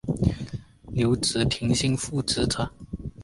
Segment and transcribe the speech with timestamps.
[0.91, 2.71] 留职停薪复职者